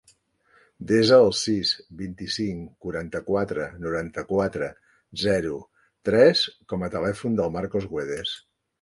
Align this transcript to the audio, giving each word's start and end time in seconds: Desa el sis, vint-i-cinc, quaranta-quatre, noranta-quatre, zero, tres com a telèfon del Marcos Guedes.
Desa 0.91 1.19
el 1.25 1.33
sis, 1.39 1.73
vint-i-cinc, 1.99 2.71
quaranta-quatre, 2.87 3.69
noranta-quatre, 3.85 4.73
zero, 5.27 5.63
tres 6.11 6.45
com 6.73 6.85
a 6.91 6.95
telèfon 6.99 7.43
del 7.43 7.59
Marcos 7.61 7.93
Guedes. 7.97 8.39